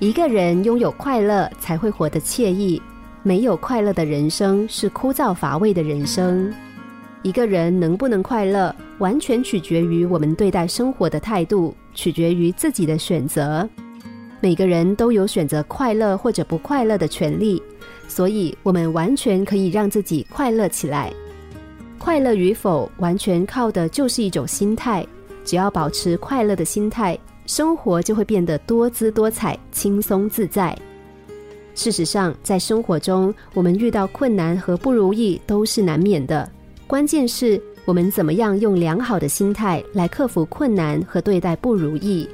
[0.00, 2.80] 一个人拥有快乐，才会活得惬意。
[3.24, 6.52] 没有快乐的人生是枯燥乏味的人生。
[7.22, 13.68] 一个人能不能快乐，完全取决于我们对待生活的态度，取决于自己的选择。
[14.40, 17.60] 每个人都有选择快乐或者不快乐的权利，
[18.06, 21.12] 所以我们完全可以让自己快乐起来。
[21.98, 25.04] 快乐与否，完全靠的就是一种心态。
[25.44, 27.18] 只要保持快乐的心态，
[27.48, 30.76] 生活就会变得多姿多彩、轻松自在。
[31.74, 36.46] 事实上，在生活中，我们遇到困难和不如意都是难免的。
[36.86, 42.28] 关键是我们怎么样用良好的心态来克服困难和对待不如意。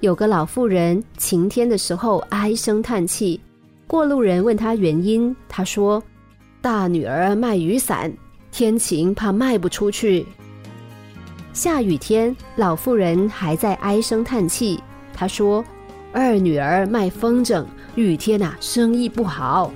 [0.00, 3.40] 有个老妇人晴天的时候唉声叹气，
[3.86, 6.02] 过路人问她原因，她说
[6.60, 8.12] ：“大女儿卖雨伞，
[8.50, 10.26] 天晴怕卖不出去。”
[11.56, 14.78] 下雨天，老妇人还在唉声叹气，
[15.14, 15.64] 她说
[16.12, 19.72] ：“二女儿卖风筝，雨天啊生意不好。”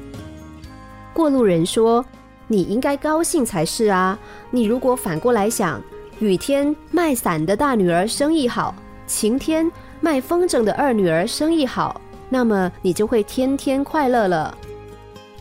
[1.15, 2.05] 过路人说
[2.47, 4.19] ：“你应该高兴才是啊！
[4.51, 5.81] 你如果反过来想，
[6.19, 8.75] 雨天卖伞的大女儿生意好，
[9.07, 9.67] 晴天……”
[10.03, 14.55] 卖风筝的二女儿生意好，那么你就会天天快乐了。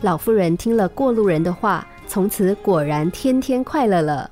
[0.00, 4.30] 老妇人听了过路人的话，从此果然天天快乐了。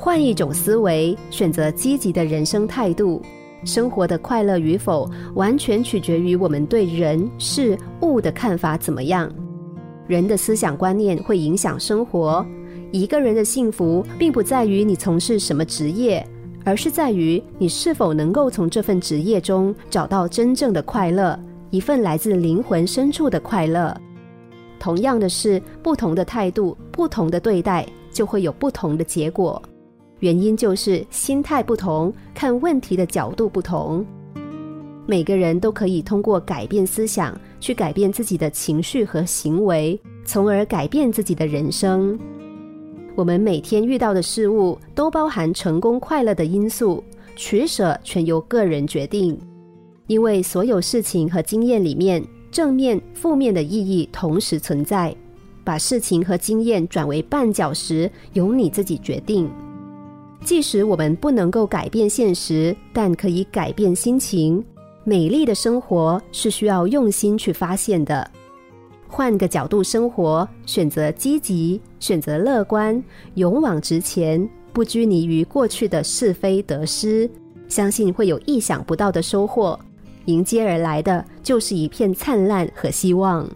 [0.00, 3.20] 换一种思维，选择积极的人生态度，
[3.64, 9.28] 生活的快乐与否，完全取决于我们对人事物的看法怎么样。
[10.06, 12.46] 人的思想观念会影响生活。
[12.92, 16.24] 一个人的幸福，并不在于你从事什么职业，
[16.64, 21.38] 而是在于你是否能够从这份职业中找到真正的快乐，
[21.70, 23.94] 一份来自灵魂深处的快乐。
[24.78, 29.60] 同样的是，不同的态度、不同的对待，就会有不同的结果。
[30.20, 34.04] 原因就是心态不同，看问题的角度不同。
[35.06, 42.18] 每个人都可以通过改变思想，去改变自己的情绪和行为，从而改变自己的人生。
[43.14, 47.02] 我们每天遇到的事物都包含成功快乐的因素，
[47.36, 49.38] 取舍全由个人决定。
[50.08, 55.14] 因为所有事情和经验里面，正面、负面的意义同时存在。
[55.64, 59.50] 把事情和经验转为绊脚石，由你自己决定。
[60.44, 64.64] 即使我们不能够改变现实，但可以改变心情。
[65.04, 68.30] 美丽的生活是需要用心去发现的。
[69.06, 73.02] 换个角度生活，选择积极，选择乐观，
[73.34, 77.28] 勇往直前，不拘泥于过去的是非得失，
[77.68, 79.78] 相信会有意想不到的收获。
[80.26, 83.48] 迎接而来的就是一片灿烂和希望。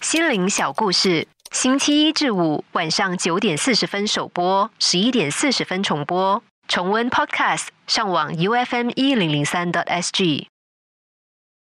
[0.00, 6.42] 心灵小故事，星期一至五晚上九点四十分首播，十一点四十分重播。
[6.68, 10.48] 重温 Podcast，上网 U F M 一零零三 t S G。